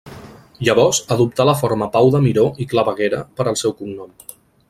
[0.67, 4.19] Llavors adoptà la forma Pau de Miró i Claveguera per al seu cognom.